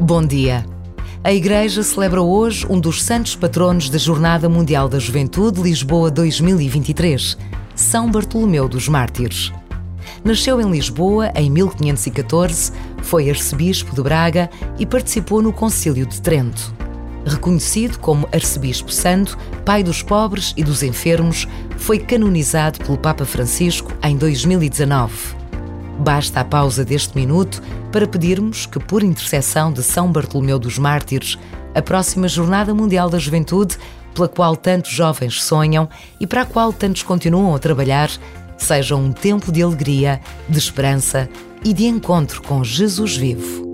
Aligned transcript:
Bom 0.00 0.24
dia. 0.24 0.64
A 1.24 1.32
Igreja 1.32 1.82
celebra 1.82 2.22
hoje 2.22 2.64
um 2.70 2.78
dos 2.78 3.02
santos 3.02 3.34
patronos 3.34 3.90
da 3.90 3.98
Jornada 3.98 4.48
Mundial 4.48 4.88
da 4.88 5.00
Juventude 5.00 5.60
Lisboa 5.60 6.12
2023, 6.12 7.36
São 7.74 8.08
Bartolomeu 8.08 8.68
dos 8.68 8.88
Mártires. 8.88 9.52
Nasceu 10.24 10.60
em 10.60 10.70
Lisboa 10.70 11.32
em 11.34 11.50
1514, 11.50 12.72
foi 13.02 13.28
arcebispo 13.28 13.96
de 13.96 14.02
Braga 14.02 14.48
e 14.78 14.86
participou 14.86 15.42
no 15.42 15.52
Concílio 15.52 16.06
de 16.06 16.22
Trento. 16.22 16.85
Reconhecido 17.26 17.98
como 17.98 18.28
arcebispo 18.32 18.92
santo, 18.92 19.36
pai 19.64 19.82
dos 19.82 20.00
pobres 20.00 20.54
e 20.56 20.62
dos 20.62 20.84
enfermos, 20.84 21.48
foi 21.76 21.98
canonizado 21.98 22.78
pelo 22.78 22.96
Papa 22.96 23.24
Francisco 23.24 23.92
em 24.00 24.16
2019. 24.16 25.34
Basta 25.98 26.40
a 26.40 26.44
pausa 26.44 26.84
deste 26.84 27.16
minuto 27.16 27.60
para 27.90 28.06
pedirmos 28.06 28.64
que, 28.64 28.78
por 28.78 29.02
intercessão 29.02 29.72
de 29.72 29.82
São 29.82 30.12
Bartolomeu 30.12 30.56
dos 30.56 30.78
Mártires, 30.78 31.36
a 31.74 31.82
próxima 31.82 32.28
Jornada 32.28 32.72
Mundial 32.72 33.10
da 33.10 33.18
Juventude, 33.18 33.76
pela 34.14 34.28
qual 34.28 34.54
tantos 34.54 34.92
jovens 34.92 35.42
sonham 35.42 35.88
e 36.20 36.28
para 36.28 36.42
a 36.42 36.46
qual 36.46 36.72
tantos 36.72 37.02
continuam 37.02 37.56
a 37.56 37.58
trabalhar, 37.58 38.08
seja 38.56 38.94
um 38.94 39.10
tempo 39.10 39.50
de 39.50 39.62
alegria, 39.62 40.20
de 40.48 40.58
esperança 40.58 41.28
e 41.64 41.72
de 41.72 41.86
encontro 41.86 42.40
com 42.42 42.62
Jesus 42.62 43.16
vivo. 43.16 43.65